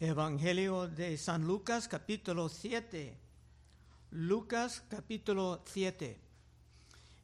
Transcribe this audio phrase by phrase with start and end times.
[0.00, 3.18] Evangelio de San Lucas capítulo 7.
[4.12, 6.16] Lucas capítulo 7.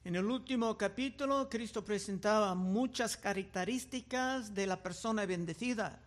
[0.02, 6.02] En el último capítulo, Cristo presentaba muchas características de la persona bendecida.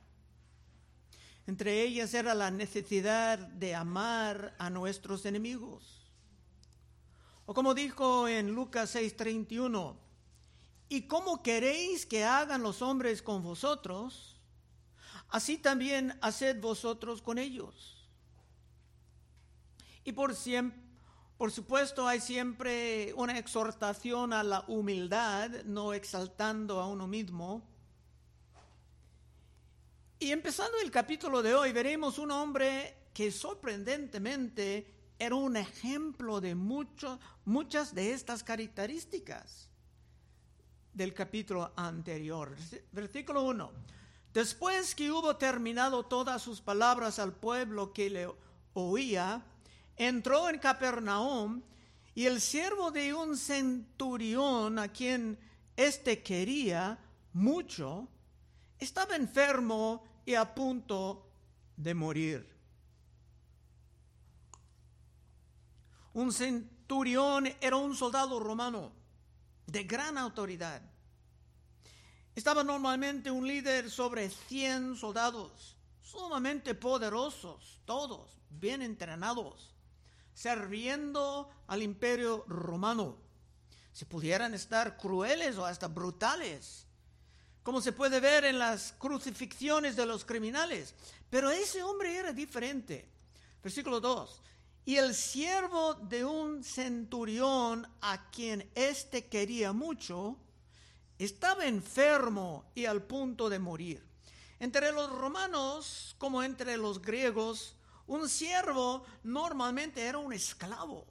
[1.45, 6.11] Entre ellas era la necesidad de amar a nuestros enemigos.
[7.45, 9.95] O como dijo en Lucas 6:31,
[10.89, 14.36] ¿y cómo queréis que hagan los hombres con vosotros?
[15.29, 17.97] Así también haced vosotros con ellos.
[20.03, 20.79] Y por, siempre,
[21.37, 27.67] por supuesto hay siempre una exhortación a la humildad, no exaltando a uno mismo.
[30.19, 36.55] Y empezando el capítulo de hoy, veremos un hombre que sorprendentemente era un ejemplo de
[36.55, 39.69] muchas de estas características
[40.93, 42.55] del capítulo anterior.
[42.91, 43.71] Versículo 1.
[44.37, 48.29] Después que hubo terminado todas sus palabras al pueblo que le
[48.75, 49.43] oía,
[49.95, 51.63] entró en Capernaum
[52.13, 55.39] y el siervo de un centurión a quien
[55.75, 56.99] éste quería
[57.33, 58.07] mucho,
[58.77, 61.31] estaba enfermo y a punto
[61.75, 62.55] de morir.
[66.13, 68.91] Un centurión era un soldado romano
[69.65, 70.83] de gran autoridad
[72.37, 79.73] estaba normalmente un líder sobre 100 soldados, sumamente poderosos, todos bien entrenados,
[80.35, 83.17] sirviendo al imperio romano.
[83.91, 86.85] Si pudieran estar crueles o hasta brutales,
[87.63, 90.93] como se puede ver en las crucifixiones de los criminales.
[91.31, 93.09] Pero ese hombre era diferente.
[93.63, 94.43] Versículo 2.
[94.85, 100.37] Y el siervo de un centurión a quien éste quería mucho,
[101.17, 104.05] estaba enfermo y al punto de morir.
[104.59, 107.75] Entre los romanos, como entre los griegos,
[108.07, 111.05] un siervo normalmente era un esclavo,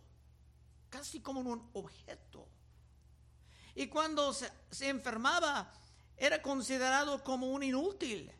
[0.88, 2.48] casi como un objeto.
[3.74, 4.50] Y cuando se,
[4.88, 5.70] enfermaba,
[6.16, 8.32] era considerado como un inútil.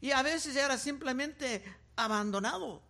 [0.00, 1.64] Y a veces era simplemente
[1.96, 2.80] abandonado.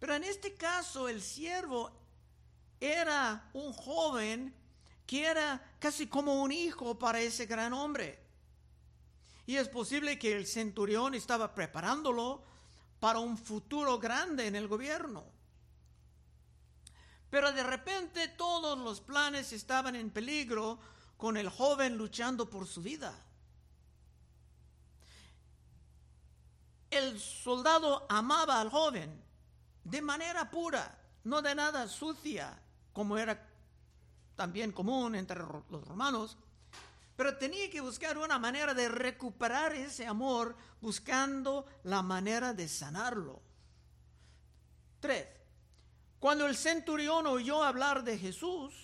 [0.00, 1.92] Pero en este caso, el siervo
[2.80, 4.52] era un joven
[5.08, 8.22] que era casi como un hijo para ese gran hombre.
[9.46, 12.44] Y es posible que el centurión estaba preparándolo
[13.00, 15.24] para un futuro grande en el gobierno.
[17.30, 20.78] Pero de repente todos los planes estaban en peligro
[21.16, 23.18] con el joven luchando por su vida.
[26.90, 29.24] El soldado amaba al joven
[29.84, 32.60] de manera pura, no de nada sucia,
[32.92, 33.47] como era
[34.38, 36.38] también común entre los romanos,
[37.16, 43.42] pero tenía que buscar una manera de recuperar ese amor buscando la manera de sanarlo.
[45.00, 45.26] Tres,
[46.20, 48.74] cuando el centurión oyó hablar de Jesús,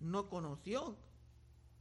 [0.00, 0.96] no conoció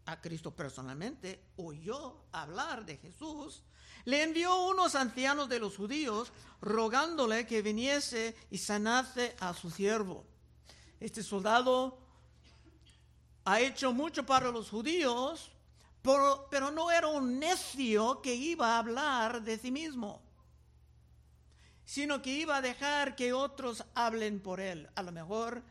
[0.05, 3.63] a Cristo personalmente, oyó hablar de Jesús,
[4.03, 10.25] le envió unos ancianos de los judíos rogándole que viniese y sanase a su siervo.
[10.99, 12.08] Este soldado
[13.49, 15.49] ha hecho mucho para los judíos,
[16.03, 20.21] pero, no era un necio que iba a hablar de sí mismo,
[21.83, 24.87] sino que iba a dejar que otros hablen por él.
[24.93, 25.63] A lo mejor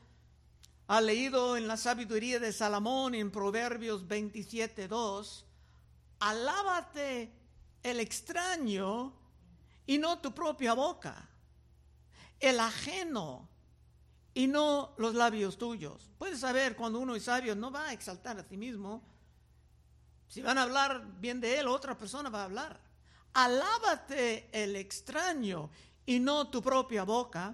[0.89, 5.45] ha leído en la sabiduría de Salomón en Proverbios 27.2,
[6.19, 7.33] alábate
[7.84, 9.12] el extraño
[9.87, 11.28] y no tu propia boca,
[12.41, 13.49] el ajeno
[14.38, 16.12] y no los labios tuyos.
[16.16, 19.03] Puedes saber cuando uno es sabio, no va a exaltar a sí mismo.
[20.28, 22.81] Si van a hablar bien de él, otra persona va a hablar.
[23.32, 25.71] Alábate el extraño
[26.06, 27.53] y no tu propia boca,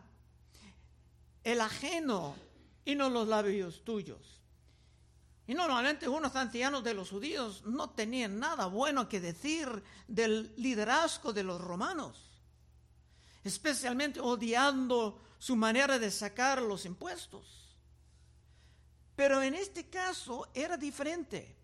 [1.42, 2.36] el ajeno
[2.84, 4.42] y no los labios tuyos.
[5.46, 11.32] Y normalmente unos ancianos de los judíos no tenían nada bueno que decir del liderazgo
[11.32, 12.42] de los romanos,
[13.42, 17.76] especialmente odiando su manera de sacar los impuestos.
[19.14, 21.54] Pero en este caso era diferente.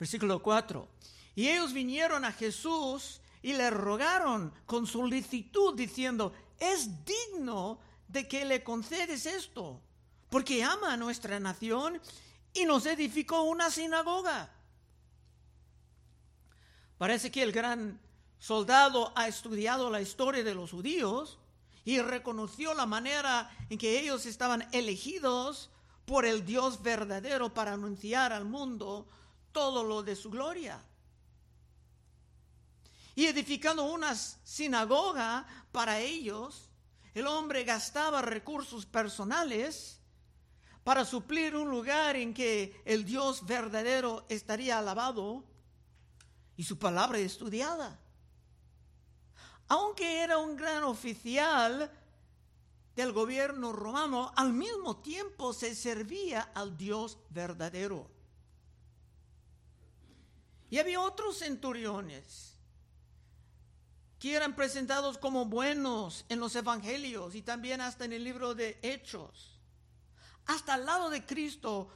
[0.00, 0.88] Versículo 4.
[1.36, 7.78] Y ellos vinieron a Jesús y le rogaron con solicitud diciendo, es digno
[8.08, 9.80] de que le concedes esto,
[10.28, 12.00] porque ama a nuestra nación
[12.52, 14.50] y nos edificó una sinagoga.
[16.98, 18.00] Parece que el gran
[18.42, 21.38] soldado ha estudiado la historia de los judíos
[21.84, 25.70] y reconoció la manera en que ellos estaban elegidos
[26.06, 29.06] por el Dios verdadero para anunciar al mundo
[29.52, 30.82] todo lo de su gloria.
[33.14, 36.68] y edificando una sinagoga para ellos,
[37.14, 40.00] el hombre gastaba recursos personales
[40.82, 45.44] para suplir un lugar en que el Dios verdadero estaría alabado
[46.56, 48.01] y su palabra estudiada.
[49.72, 51.90] Aunque era un gran oficial
[52.94, 58.10] del gobierno romano, al mismo tiempo se servía al Dios verdadero.
[60.68, 62.58] Y había otros centuriones
[64.18, 68.78] que eran presentados como buenos en los evangelios y también hasta en el libro de
[68.82, 69.58] Hechos.
[70.44, 71.88] Hasta al lado de Cristo,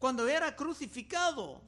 [0.00, 1.62] cuando era crucificado,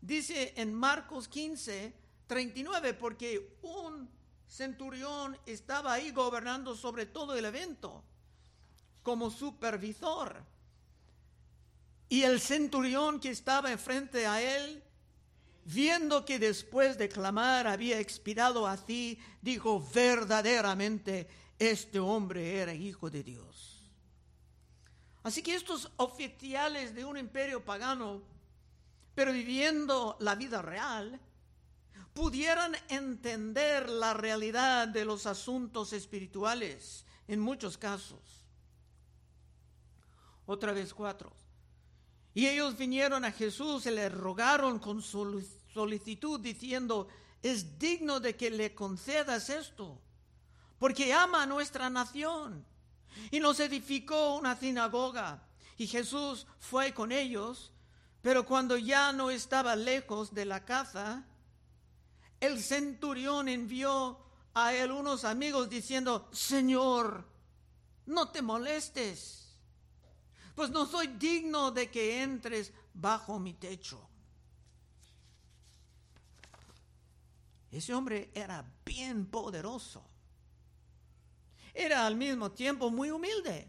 [0.00, 1.92] dice en Marcos 15,
[2.28, 4.14] 39, porque un
[4.48, 8.02] centurión estaba ahí gobernando sobre todo el evento
[9.02, 10.42] como supervisor.
[12.08, 14.82] Y el centurión que estaba enfrente a él
[15.64, 23.22] viendo que después de clamar había expirado así, dijo, verdaderamente este hombre era hijo de
[23.22, 23.82] Dios.
[25.22, 28.22] Así que estos oficiales de un imperio pagano,
[29.14, 31.18] pero viviendo la vida real,
[32.14, 38.20] pudieran entender la realidad de los asuntos espirituales en muchos casos.
[40.46, 41.32] Otra vez cuatro.
[42.32, 47.08] Y ellos vinieron a Jesús y le rogaron con solicitud diciendo,
[47.42, 50.00] es digno de que le concedas esto,
[50.78, 52.64] porque ama a nuestra nación.
[53.30, 55.42] Y nos edificó una sinagoga.
[55.76, 57.72] Y Jesús fue con ellos,
[58.22, 61.24] pero cuando ya no estaba lejos de la casa,
[62.46, 64.18] el centurión envió
[64.54, 67.24] a él unos amigos diciendo, Señor,
[68.06, 69.44] no te molestes
[70.54, 74.08] pues no soy digno de que entres bajo mi techo.
[77.70, 80.04] Ese hombre era bien poderoso.
[81.72, 83.68] Era al mismo tiempo muy humilde.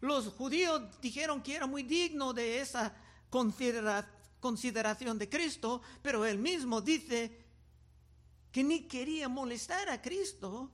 [0.00, 2.96] Los judíos dijeron que era muy digno de esa
[4.42, 7.38] consideración de Cristo, pero él mismo dice
[8.50, 10.68] que ni quería molestar a Cristo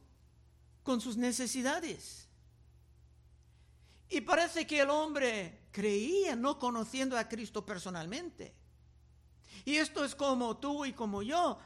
[0.82, 2.26] con sus necesidades.
[4.08, 8.54] Y parece que el hombre creía no conociendo a Cristo personalmente.
[9.66, 11.58] Y esto es como tú y como yo,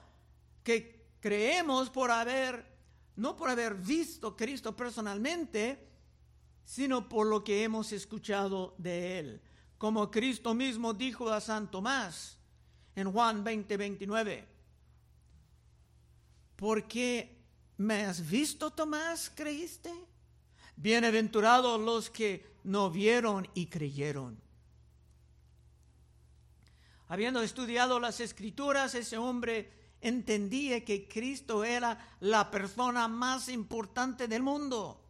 [0.64, 2.66] que creemos por haber,
[3.14, 5.88] no por haber visto Cristo personalmente,
[6.64, 9.42] sino por lo que hemos escuchado de Él.
[9.82, 12.38] Como Cristo mismo dijo a San Tomás
[12.94, 14.48] en Juan 20, 29.
[16.54, 17.42] Porque
[17.78, 19.92] me has visto, Tomás, creíste?
[20.76, 24.40] Bienaventurados los que no vieron y creyeron.
[27.08, 34.44] Habiendo estudiado las escrituras, ese hombre entendía que Cristo era la persona más importante del
[34.44, 35.01] mundo.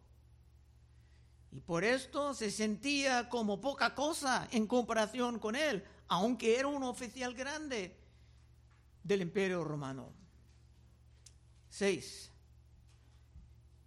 [1.53, 6.83] Y por esto se sentía como poca cosa en comparación con él, aunque era un
[6.83, 7.95] oficial grande
[9.03, 10.11] del imperio romano.
[11.69, 12.31] 6.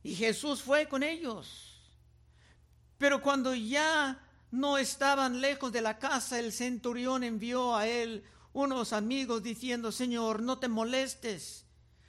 [0.05, 1.77] Y Jesús fue con ellos
[2.99, 8.93] pero cuando ya no estaban lejos de la casa, el centurión envió a él unos
[8.93, 11.67] amigos diciendo, Señor, no te molestes,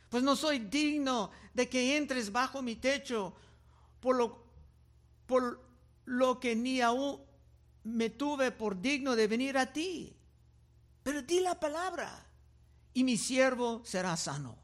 [0.09, 3.35] pues no soy digno de que entres bajo mi techo,
[3.99, 4.46] por lo,
[5.27, 5.61] por
[6.05, 7.21] lo que ni aún
[7.83, 10.17] me tuve por digno de venir a ti.
[11.03, 12.25] Pero di la palabra
[12.93, 14.57] y mi siervo será sano.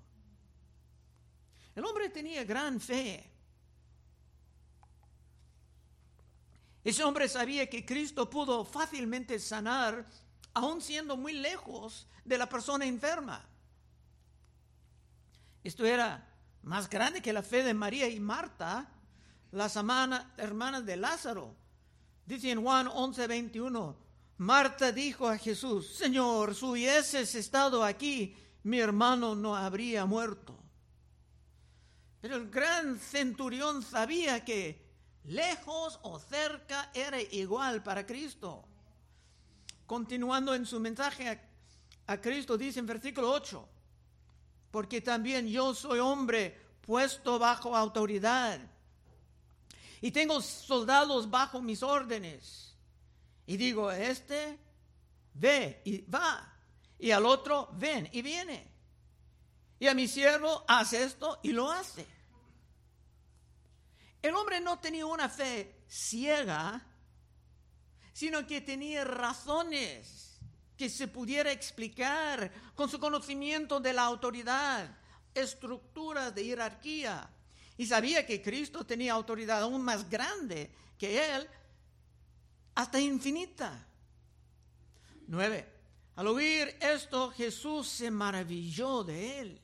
[1.75, 3.33] El hombre tenía gran fe
[6.83, 10.05] Ese hombre sabía que Cristo pudo fácilmente sanar,
[10.53, 13.45] aun siendo muy lejos de la persona enferma.
[15.63, 16.29] Esto era
[16.61, 18.89] más grande que la fe de María y Marta,
[19.53, 21.55] las hermanas de Lázaro.
[22.25, 23.95] Dice en Juan 11, 21,
[24.37, 30.57] Marta dijo a Jesús, Señor, si hubieses estado aquí, mi hermano no habría muerto.
[32.19, 34.81] Pero el gran centurión sabía que
[35.25, 38.65] lejos o cerca, era igual para Cristo.
[39.85, 41.39] Continuando en su mensaje
[42.07, 43.69] a, Cristo, dice en versículo 8,
[44.71, 48.59] porque también yo soy hombre puesto bajo autoridad
[50.03, 52.75] y tengo soldados bajo mis órdenes.
[53.45, 54.59] Y digo, este
[55.33, 56.59] ve y va,
[56.99, 58.69] y al otro ven y viene.
[59.79, 62.05] Y a mi siervo hace esto y lo hace.
[64.21, 66.85] El hombre no tenía una fe ciega,
[68.11, 70.37] sino que tenía razones
[70.75, 74.97] que se pudiera explicar con su conocimiento de la autoridad,
[75.33, 77.29] estructuras de jerarquía.
[77.77, 81.47] Y sabía que Cristo tenía autoridad aún más grande que él,
[82.75, 83.87] hasta infinita.
[85.27, 85.71] Nueve.
[86.15, 89.61] Al oír esto, Jesús se maravilló de él.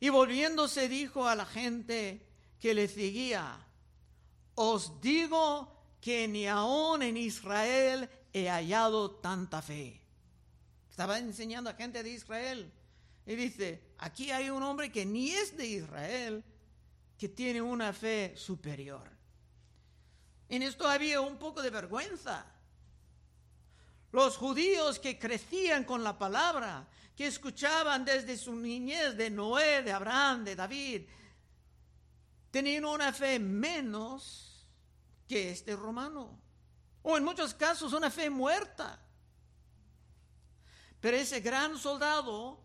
[0.00, 2.26] Y volviéndose dijo a la gente
[2.58, 3.58] que le seguía,
[4.54, 5.70] os digo
[6.00, 10.00] que ni aún en Israel he hallado tanta fe.
[10.88, 12.72] Estaba enseñando a gente de Israel.
[13.26, 16.44] Y dice, aquí hay un hombre que ni es de Israel,
[17.18, 19.08] que tiene una fe superior.
[20.48, 22.44] En esto había un poco de vergüenza.
[24.12, 29.92] Los judíos que crecían con la palabra, que escuchaban desde su niñez de Noé, de
[29.92, 31.02] Abraham, de David,
[32.50, 34.66] tenían una fe menos
[35.28, 36.40] que este romano.
[37.02, 38.98] O en muchos casos una fe muerta.
[41.00, 42.58] Pero ese gran soldado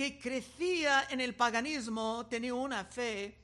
[0.00, 3.36] que crecía en el paganismo tenía una fe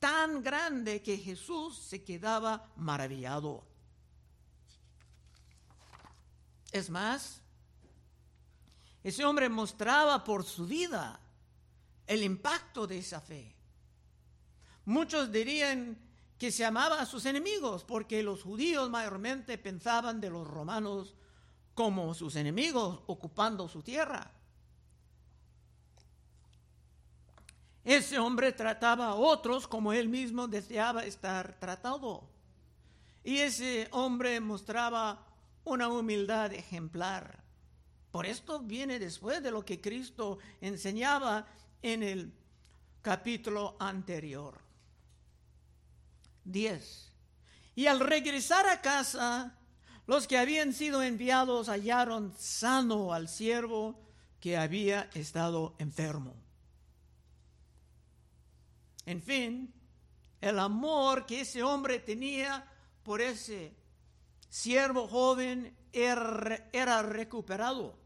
[0.00, 3.64] tan grande que Jesús se quedaba maravillado.
[6.72, 7.40] Es más,
[9.04, 11.20] ese hombre mostraba por su vida
[12.08, 13.54] el impacto de esa fe.
[14.86, 15.96] Muchos dirían
[16.36, 21.14] que se amaba a sus enemigos porque los judíos mayormente pensaban de los romanos
[21.72, 24.32] como sus enemigos ocupando su tierra.
[27.84, 32.26] Ese hombre trataba a otros como él mismo deseaba estar tratado.
[33.22, 35.26] Y ese hombre mostraba
[35.64, 37.42] una humildad ejemplar.
[38.10, 41.46] Por esto viene después de lo que Cristo enseñaba
[41.82, 42.32] en el
[43.02, 44.58] capítulo anterior.
[46.44, 47.12] 10.
[47.74, 49.58] Y al regresar a casa,
[50.06, 53.98] los que habían sido enviados hallaron sano al siervo
[54.40, 56.43] que había estado enfermo.
[59.06, 59.72] En fin,
[60.40, 62.70] el amor que ese hombre tenía
[63.02, 63.74] por ese
[64.48, 67.98] siervo joven era, recuperado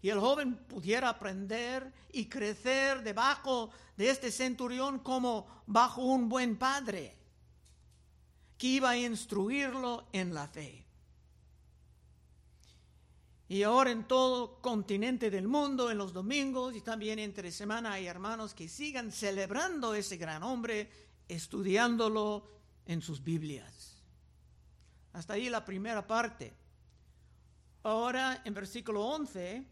[0.00, 6.56] y el joven pudiera aprender y crecer debajo de este centurión como bajo un buen
[6.56, 7.16] padre
[8.56, 10.85] que iba a instruirlo en la fe.
[13.48, 18.06] Y ahora en todo continente del mundo, en los domingos y también entre semana hay
[18.06, 20.90] hermanos que sigan celebrando ese gran hombre,
[21.28, 22.48] estudiándolo
[22.86, 24.02] en sus Biblias.
[25.12, 26.52] Hasta ahí la primera parte.
[27.84, 29.64] Ahora en versículo 11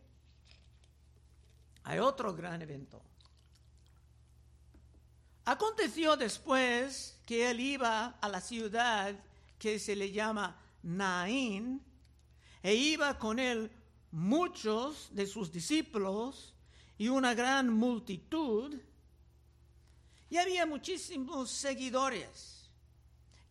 [1.83, 3.03] hay otro gran evento.
[5.47, 9.15] Aconteció después que él iba a la ciudad
[9.59, 11.83] que se le llama Naín,
[12.65, 13.71] e iba con él
[14.11, 16.55] muchos de sus discípulos
[16.97, 18.75] y una gran multitud,
[20.31, 22.71] y había muchísimos seguidores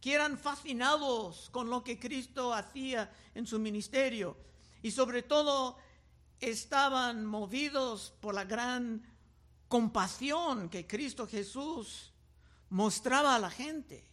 [0.01, 4.35] que eran fascinados con lo que Cristo hacía en su ministerio
[4.81, 5.77] y sobre todo
[6.39, 9.05] estaban movidos por la gran
[9.67, 12.11] compasión que Cristo Jesús
[12.69, 14.09] mostraba a la gente.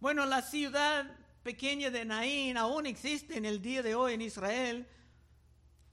[0.00, 4.86] Bueno, la ciudad pequeña de Naín aún existe en el día de hoy en Israel.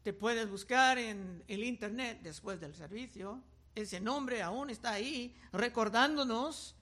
[0.03, 3.41] Te puedes buscar en el internet después del servicio.
[3.75, 6.75] Ese nombre aún está ahí, recordándonos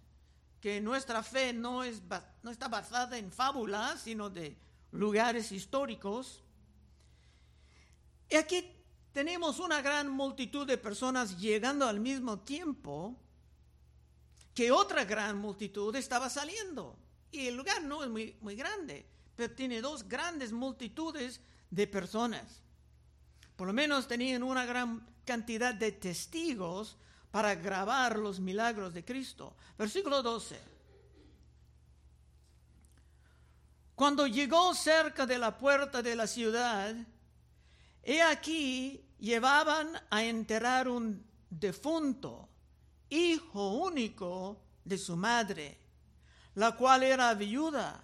[0.62, 2.02] que nuestra fe no, es,
[2.42, 4.58] no está basada en fábulas, sino de
[4.92, 6.44] lugares históricos.
[8.30, 8.72] Y aquí
[9.12, 13.16] tenemos una gran multitud de personas llegando al mismo tiempo
[14.54, 16.98] que otra gran multitud estaba saliendo.
[17.36, 22.62] Y el lugar no es muy, muy grande, pero tiene dos grandes multitudes de personas.
[23.58, 26.96] Por lo menos tenían una gran cantidad de testigos
[27.32, 29.54] para grabar los milagros de Cristo.
[29.78, 30.58] Versículo 12.
[33.96, 36.96] Cuando llegó cerca de la puerta de la ciudad,
[38.02, 42.48] he aquí llevaban a enterrar un defunto,
[43.10, 45.85] hijo único de su madre
[46.56, 48.02] la cual era viuda,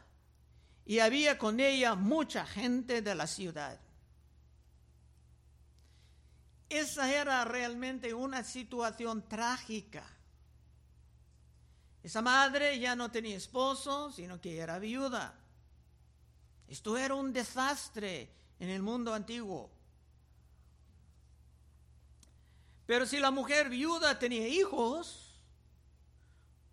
[0.86, 3.80] y había con ella mucha gente de la ciudad.
[6.70, 10.06] Esa era realmente una situación trágica.
[12.04, 15.36] Esa madre ya no tenía esposo, sino que era viuda.
[16.68, 18.30] Esto era un desastre
[18.60, 19.70] en el mundo antiguo.
[22.86, 25.31] Pero si la mujer viuda tenía hijos,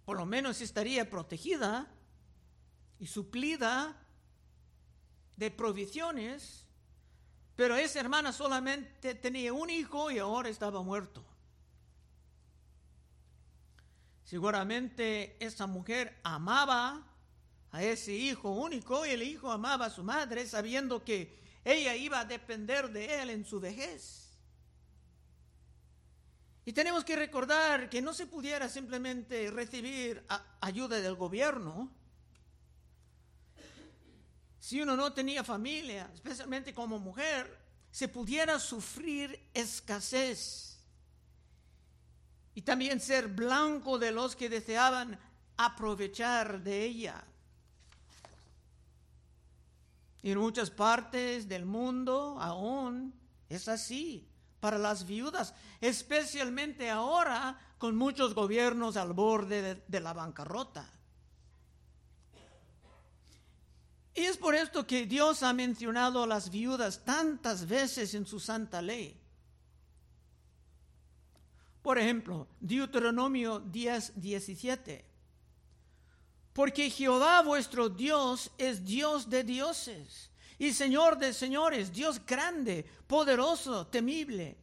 [0.09, 1.87] por lo menos estaría protegida
[2.99, 3.95] y suplida
[5.37, 6.65] de provisiones,
[7.55, 11.23] pero esa hermana solamente tenía un hijo y ahora estaba muerto.
[14.25, 17.07] Seguramente esa mujer amaba
[17.71, 22.21] a ese hijo único y el hijo amaba a su madre sabiendo que ella iba
[22.21, 24.28] a depender de él en su vejez.
[26.69, 30.23] Y tenemos que recordar que no se pudiera simplemente recibir
[30.61, 31.91] ayuda del gobierno
[34.61, 37.59] si uno no tenía familia, especialmente como mujer,
[37.91, 40.79] se pudiera sufrir escasez
[42.55, 45.19] y también ser blanco de los que deseaban
[45.57, 47.25] aprovechar de ella.
[50.23, 53.15] En muchas partes del mundo aún
[53.49, 54.29] es así
[54.61, 60.91] para las viudas, especialmente ahora con muchos gobiernos al borde de, la bancarrota.
[64.15, 68.41] Y es por esto que Dios ha mencionado a las viudas tantas veces en su
[68.41, 69.17] santa ley.
[71.83, 75.05] Por ejemplo, Deuteronomio 10, 17.
[76.53, 83.87] Porque Jehová vuestro Dios es Dios de dioses y Señor de señores, Dios grande, poderoso,
[83.87, 84.57] temible,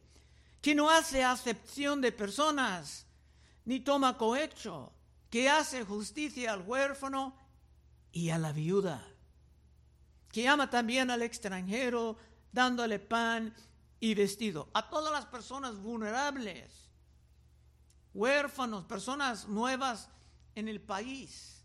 [0.60, 3.06] que no hace acepción de personas,
[3.64, 4.92] ni toma cohecho,
[5.30, 7.36] que hace justicia al huérfano
[8.12, 9.04] y a la viuda
[10.36, 12.18] que ama también al extranjero,
[12.52, 13.54] dándole pan
[13.98, 14.68] y vestido.
[14.74, 16.90] A todas las personas vulnerables,
[18.12, 20.10] huérfanos, personas nuevas
[20.54, 21.55] en el país.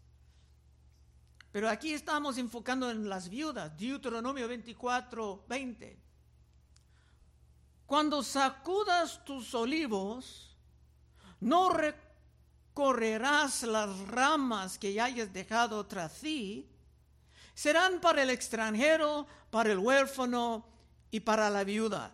[1.52, 6.00] Pero aquí estamos enfocando en las viudas, Deuteronomio 24, 20.
[7.86, 10.56] Cuando sacudas tus olivos,
[11.42, 16.70] no recorrerás las ramas que hayas dejado tras ti,
[17.54, 20.66] serán para el extranjero, para el huérfano
[21.12, 22.14] y para la viuda.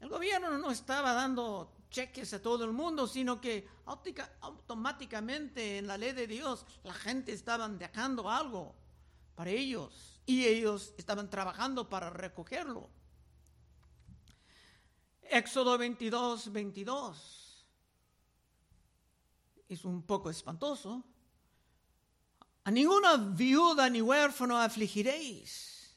[0.00, 5.96] El gobierno no estaba dando cheques a todo el mundo, sino que automáticamente en la
[5.96, 8.74] ley de Dios la gente estaba dejando algo
[9.34, 12.90] para ellos y ellos estaban trabajando para recogerlo.
[15.22, 17.46] Éxodo 22, 22
[19.68, 21.04] es un poco espantoso.
[22.64, 25.96] A ninguna viuda ni huérfano afligiréis,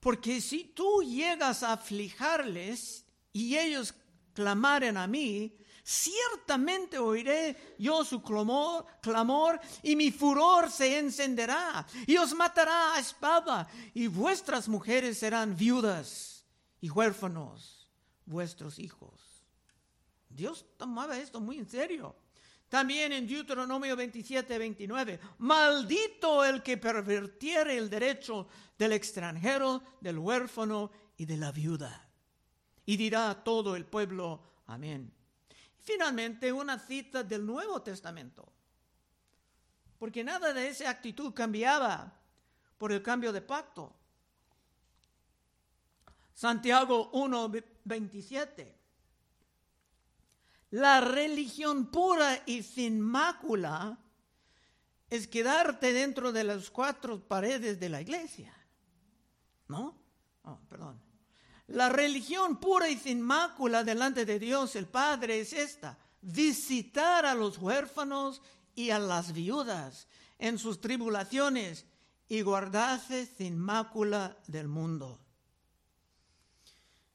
[0.00, 3.94] porque si tú llegas a aflijarles y ellos
[4.34, 12.16] clamaren a mí, ciertamente oiré yo su clamor, clamor, y mi furor se encenderá y
[12.16, 16.44] os matará a espada y vuestras mujeres serán viudas
[16.80, 17.88] y huérfanos
[18.24, 19.20] vuestros hijos.
[20.28, 22.16] Dios tomaba esto muy en serio.
[22.68, 30.90] También en Deuteronomio 27, 29, maldito el que pervertiere el derecho del extranjero, del huérfano
[31.18, 32.11] y de la viuda.
[32.84, 35.12] Y dirá todo el pueblo, amén.
[35.80, 38.52] Finalmente, una cita del Nuevo Testamento.
[39.98, 42.12] Porque nada de esa actitud cambiaba
[42.78, 43.94] por el cambio de pacto.
[46.34, 47.52] Santiago 1,
[47.84, 48.78] 27.
[50.70, 53.98] La religión pura y sin mácula
[55.10, 58.52] es quedarte dentro de las cuatro paredes de la iglesia.
[59.68, 59.94] ¿No?
[60.44, 61.11] Oh, perdón.
[61.72, 67.34] La religión pura y sin mácula delante de Dios el Padre es esta, visitar a
[67.34, 68.42] los huérfanos
[68.74, 70.06] y a las viudas
[70.38, 71.86] en sus tribulaciones
[72.28, 75.18] y guardarse sin mácula del mundo.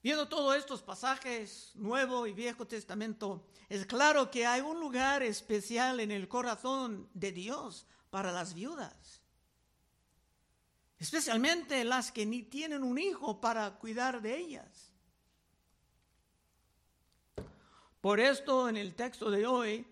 [0.02, 6.00] Viendo todos estos pasajes, Nuevo y Viejo Testamento, es claro que hay un lugar especial
[6.00, 9.22] en el corazón de Dios para las viudas,
[11.00, 14.92] especialmente las que ni tienen un hijo para cuidar de ellas.
[18.02, 19.86] Por esto en el texto de hoy,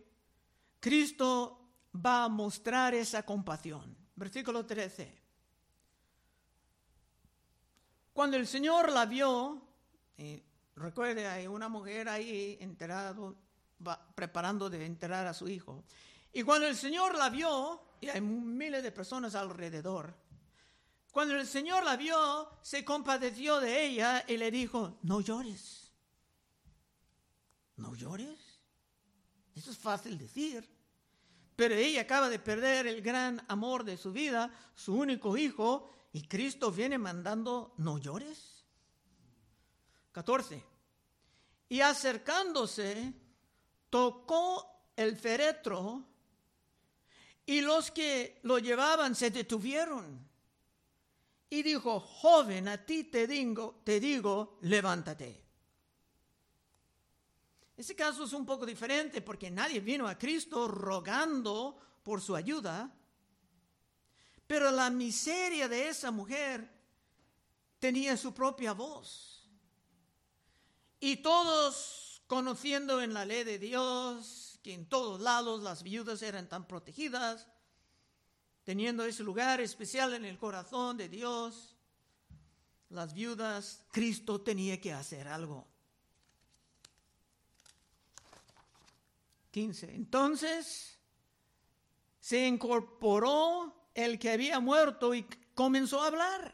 [0.79, 1.59] Cristo
[1.93, 3.95] va a mostrar esa compasión.
[4.15, 5.25] Versículo 13.
[8.13, 9.61] Cuando el Señor la vio,
[10.17, 10.41] eh,
[10.75, 13.35] recuerde, hay una mujer ahí enterado,
[14.15, 15.83] preparando de enterar a su hijo.
[16.31, 20.15] Y cuando el Señor la vio, y hay miles de personas alrededor,
[21.15, 25.93] cuando el Señor la vio, se compadeció de ella y le dijo, no llores.
[27.78, 28.38] ¿No llores?
[29.56, 30.69] Eso es fácil decir.
[31.56, 36.28] Pero ella acaba de perder el gran amor de su vida, su único hijo, y
[36.28, 38.65] Cristo viene mandando, no llores.
[40.12, 40.62] 14.
[41.69, 43.13] Y acercándose,
[43.89, 46.04] tocó el féretro
[47.45, 50.34] y los que lo llevaban se detuvieron.
[51.49, 55.43] Y dijo, joven, a ti te digo, te digo, levántate.
[57.77, 62.93] Este caso es un poco diferente porque nadie vino a Cristo rogando por su ayuda,
[64.47, 66.69] pero la miseria de esa mujer
[67.79, 69.49] tenía su propia voz.
[70.99, 76.49] Y todos conociendo en la ley de Dios que en todos lados las viudas eran
[76.49, 77.47] tan protegidas,
[78.65, 81.75] teniendo ese lugar especial en el corazón de Dios,
[82.89, 85.67] las viudas, Cristo tenía que hacer algo.
[89.51, 89.93] 15.
[89.93, 90.99] Entonces
[92.19, 96.54] se incorporó el que había muerto y comenzó a hablar.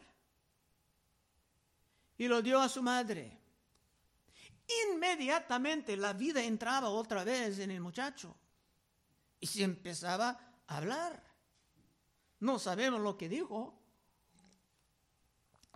[2.18, 3.40] Y lo dio a su madre.
[4.92, 8.36] Inmediatamente la vida entraba otra vez en el muchacho.
[9.40, 11.31] Y se empezaba a hablar.
[12.42, 13.72] No sabemos lo que dijo.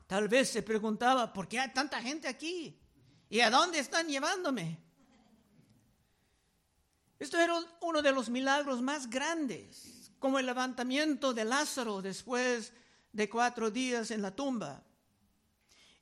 [0.09, 2.77] Tal vez se preguntaba, ¿por qué hay tanta gente aquí?
[3.29, 4.77] ¿Y a dónde están llevándome?
[7.21, 12.73] Esto era uno de los milagros más grandes, como el levantamiento de Lázaro después
[13.13, 14.83] de cuatro días en la tumba.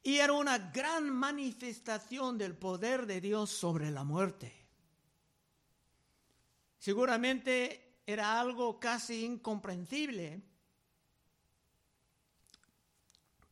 [0.02, 4.66] Y era una gran manifestación del poder de Dios sobre la muerte.
[6.78, 10.53] Seguramente era algo casi incomprensible,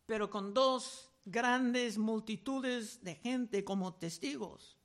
[0.06, 4.76] pero con dos grandes multitudes de gente como testigos.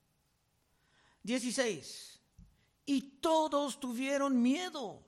[1.24, 2.18] 16
[2.88, 5.04] y todos tuvieron miedo.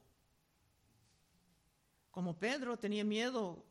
[2.11, 3.65] Como Pedro tenía miedo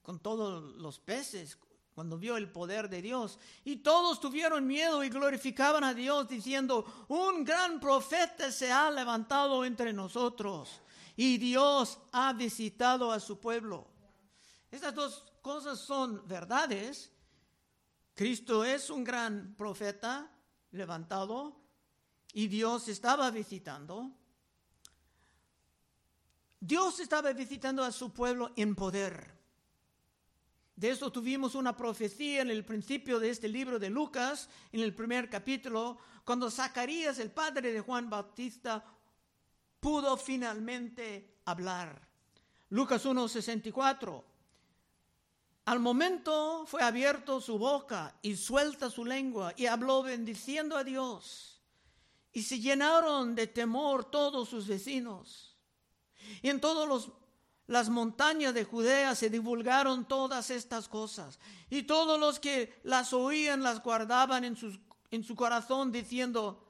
[0.00, 1.58] con todos los peces
[1.94, 3.38] cuando vio el poder de Dios.
[3.64, 9.64] Y todos tuvieron miedo y glorificaban a Dios diciendo, un gran profeta se ha levantado
[9.64, 10.80] entre nosotros
[11.16, 13.88] y Dios ha visitado a su pueblo.
[14.70, 17.10] Estas dos cosas son verdades.
[18.14, 20.30] Cristo es un gran profeta
[20.70, 21.60] levantado
[22.32, 24.10] y Dios estaba visitando.
[26.60, 29.32] Dios estaba visitando a su pueblo en poder.
[30.76, 34.94] De eso tuvimos una profecía en el principio de este libro de Lucas, en el
[34.94, 38.84] primer capítulo, cuando Zacarías, el padre de Juan Bautista,
[39.80, 42.08] pudo finalmente hablar.
[42.70, 44.31] Lucas 1:64.
[45.64, 51.60] Al momento fue abierto su boca y suelta su lengua y habló bendiciendo a Dios.
[52.32, 55.56] Y se llenaron de temor todos sus vecinos.
[56.40, 57.08] Y en todas
[57.66, 61.38] las montañas de Judea se divulgaron todas estas cosas.
[61.70, 64.56] Y todos los que las oían las guardaban en,
[65.10, 66.66] en su corazón diciendo,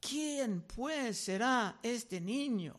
[0.00, 2.74] ¿quién pues será este niño?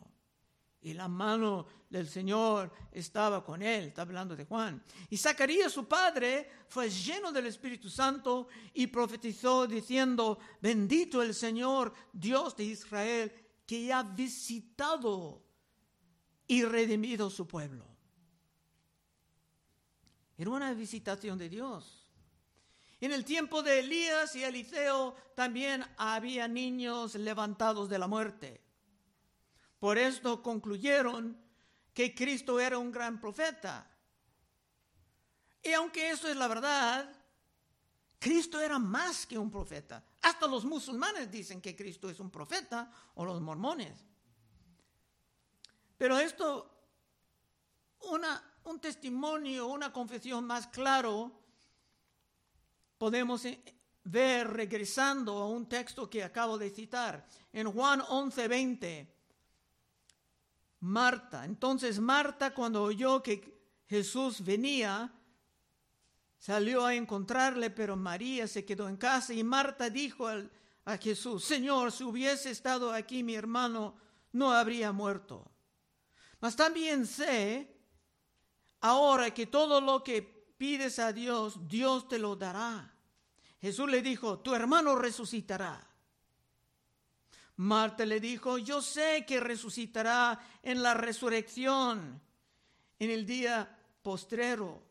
[0.84, 4.82] Y la mano del Señor estaba con él, está hablando de Juan.
[5.08, 11.94] Y Zacarías, su padre, fue lleno del Espíritu Santo y profetizó diciendo, bendito el Señor,
[12.12, 13.32] Dios de Israel,
[13.66, 15.42] que ha visitado
[16.46, 17.86] y redimido su pueblo.
[20.36, 22.12] Era una visitación de Dios.
[23.00, 28.63] En el tiempo de Elías y Eliseo también había niños levantados de la muerte.
[29.84, 31.36] Por esto concluyeron
[31.92, 33.86] que Cristo era un gran profeta.
[35.62, 37.14] Y aunque eso es la verdad,
[38.18, 40.02] Cristo era más que un profeta.
[40.22, 44.02] Hasta los musulmanes dicen que Cristo es un profeta o los mormones.
[45.98, 46.70] Pero esto,
[48.10, 51.30] una, un testimonio, una confesión más claro,
[52.96, 53.62] podemos eh,
[54.04, 57.26] ver regresando a un texto que acabo de citar.
[57.52, 59.13] En Juan 11:20
[60.84, 61.44] Marta.
[61.44, 65.12] Entonces Marta cuando oyó que Jesús venía,
[66.38, 71.90] salió a encontrarle, pero María se quedó en casa y Marta dijo a Jesús, Señor,
[71.90, 73.96] si hubiese estado aquí mi hermano,
[74.32, 75.50] no habría muerto.
[76.40, 77.74] Mas también sé
[78.80, 80.20] ahora que todo lo que
[80.58, 82.94] pides a Dios, Dios te lo dará.
[83.58, 85.93] Jesús le dijo, tu hermano resucitará.
[87.56, 92.20] Marta le dijo, yo sé que resucitará en la resurrección,
[92.98, 94.82] en el día postrero.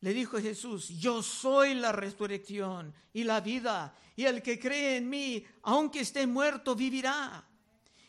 [0.00, 5.08] Le dijo Jesús, yo soy la resurrección y la vida, y el que cree en
[5.08, 7.48] mí, aunque esté muerto, vivirá.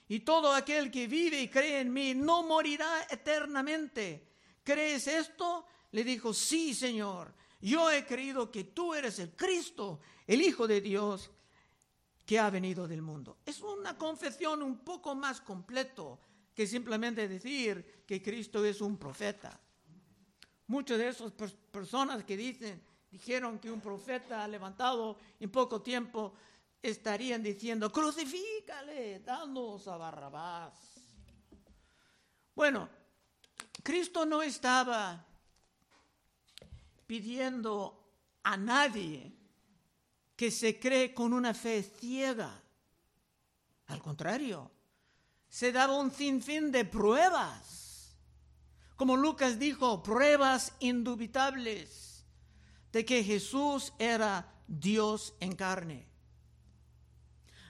[0.08, 4.28] Y todo aquel que vive y cree en mí no morirá eternamente.
[4.64, 5.66] ¿Crees esto?
[5.92, 10.82] Le dijo, sí, Señor, yo he creído que tú eres el Cristo, el Hijo de
[10.82, 11.32] Dios,
[12.26, 13.38] que ha venido del mundo.
[13.46, 16.20] Es una confesión un poco más completo
[16.54, 19.60] que simplemente decir que Cristo es un profeta.
[20.68, 22.82] Muchas de esas personas que dicen,
[23.12, 26.34] dijeron que un profeta levantado en poco tiempo
[26.82, 30.74] estarían diciendo, crucifícale, danos a Barrabás.
[32.56, 32.90] Bueno,
[33.82, 35.26] Cristo no estaba
[37.06, 38.04] pidiendo
[38.44, 39.32] a nadie
[40.44, 42.62] que se cree con una fe ciega.
[43.86, 44.70] Al contrario,
[45.48, 48.18] se daba un sinfín de pruebas.
[48.98, 52.26] Como Lucas dijo, pruebas indubitables
[52.92, 56.10] de que Jesús era Dios en carne.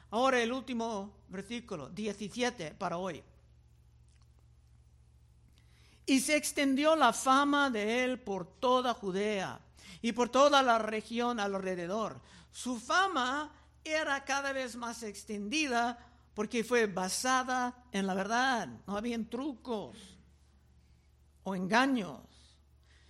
[0.09, 3.23] Ahora el último versículo, 17 para hoy.
[6.07, 9.61] Y se extendió la fama de él por toda Judea
[10.01, 12.21] y por toda la región alrededor.
[12.51, 13.51] Su fama
[13.83, 15.97] era cada vez más extendida
[16.33, 19.97] porque fue basada en la verdad, no habían trucos
[21.43, 22.21] o engaños.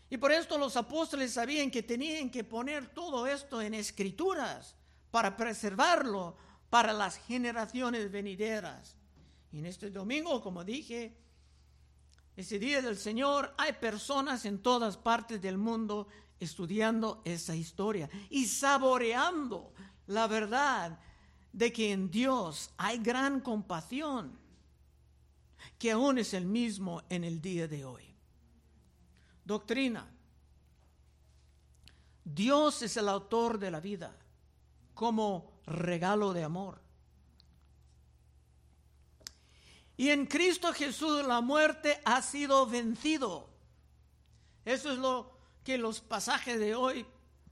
[0.10, 4.76] Y por esto los apóstoles sabían que tenían que poner todo esto en escrituras
[5.10, 6.38] para preservarlo
[6.70, 8.96] para las generaciones venideras.
[9.52, 11.18] Y en este domingo, como dije,
[12.36, 16.08] ese día del Señor, hay personas en todas partes del mundo
[16.44, 19.74] estudiando esa historia y saboreando
[20.08, 21.00] la verdad
[21.52, 24.38] de que en Dios hay gran compasión,
[25.78, 28.04] que aún es el mismo en el día de hoy.
[29.46, 30.10] Doctrina.
[32.26, 34.16] Dios es el autor de la vida
[34.94, 36.82] como regalo de amor.
[39.98, 43.50] Y en Cristo Jesús la muerte ha sido vencido.
[44.66, 45.33] Eso es lo
[45.64, 47.06] que los pasajes de hoy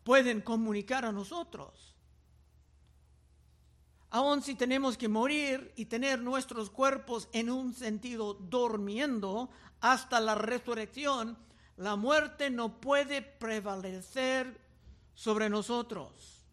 [0.03, 1.95] pueden comunicar a nosotros.
[4.09, 10.35] Aun si tenemos que morir y tener nuestros cuerpos en un sentido durmiendo hasta la
[10.35, 11.37] resurrección,
[11.77, 14.59] la muerte no puede prevalecer
[15.13, 16.45] sobre nosotros.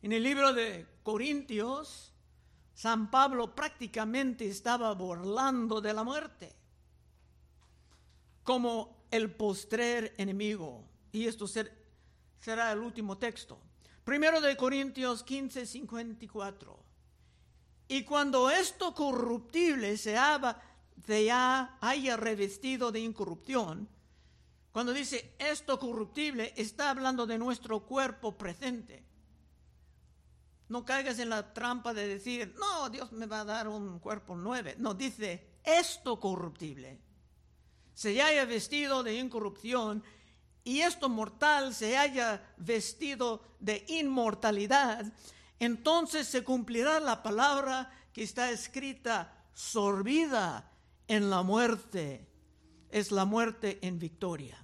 [0.00, 2.12] En el libro de Corintios,
[2.74, 6.62] San Pablo prácticamente estaba burlando de la muerte
[8.42, 10.82] como el postrer enemigo.
[11.12, 13.60] Y esto será el último texto.
[14.02, 16.82] Primero de Corintios 15, 54.
[17.88, 23.86] Y cuando esto corruptible se, haya revestido de incorrupción,
[24.72, 29.04] cuando dice esto corruptible, está hablando de nuestro cuerpo presente.
[30.70, 34.34] No caigas en la trampa de decir, no, Dios me va a dar un cuerpo
[34.34, 34.70] nuevo.
[34.78, 37.11] No, dice, esto corruptible
[37.94, 40.02] se haya vestido de incorrupción
[40.64, 45.12] y esto mortal se haya vestido de inmortalidad,
[45.58, 50.70] entonces se cumplirá la palabra que está escrita, sorbida
[51.08, 52.28] en la muerte.
[52.90, 54.62] Es la muerte en victoria.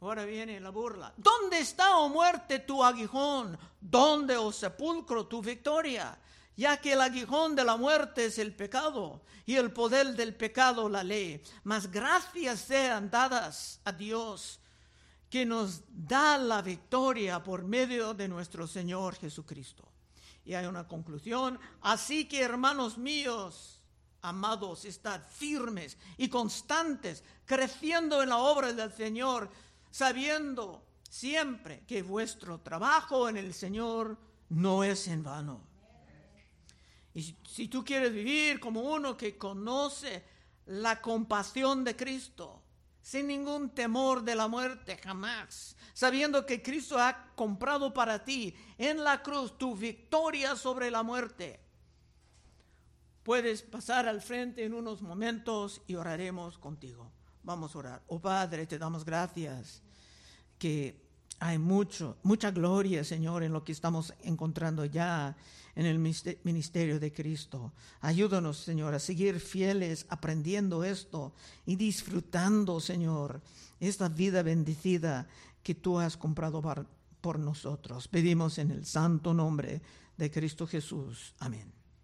[0.00, 1.12] Ahora viene la burla.
[1.16, 3.58] ¿Dónde está, oh muerte, tu aguijón?
[3.80, 6.18] ¿Dónde, oh sepulcro, tu victoria?
[6.58, 10.88] Ya que el aguijón de la muerte es el pecado y el poder del pecado
[10.88, 11.40] la ley.
[11.62, 14.58] Mas gracias sean dadas a Dios
[15.30, 19.88] que nos da la victoria por medio de nuestro Señor Jesucristo.
[20.44, 21.60] Y hay una conclusión.
[21.80, 23.80] Así que, hermanos míos,
[24.22, 29.48] amados, estad firmes y constantes, creciendo en la obra del Señor
[29.90, 34.18] sabiendo siempre que vuestro trabajo en el Señor
[34.48, 35.67] no es en vano.
[37.18, 40.22] Y si, tú quieres vivir como uno que conoce
[40.66, 42.62] la compasión de Cristo,
[43.02, 49.02] sin ningún temor de la muerte jamás, sabiendo que Cristo ha comprado para ti en
[49.02, 51.58] la cruz tu victoria sobre la muerte.
[53.24, 57.10] Puedes pasar al frente en unos momentos y oraremos contigo.
[57.42, 58.02] Vamos a orar.
[58.06, 59.82] Oh Padre, te damos gracias
[60.56, 61.07] que
[61.40, 65.36] hay mucho, mucha gloria, Señor, en lo que estamos encontrando ya
[65.76, 67.72] en el ministerio de Cristo.
[68.00, 71.32] Ayúdanos, Señor, a seguir fieles, aprendiendo esto
[71.66, 73.40] y disfrutando, Señor,
[73.78, 75.28] esta vida bendecida
[75.62, 76.60] que tú has comprado
[77.20, 78.08] por nosotros.
[78.08, 79.80] Pedimos en el santo nombre
[80.16, 81.34] de Cristo Jesús.
[81.38, 81.77] Amén.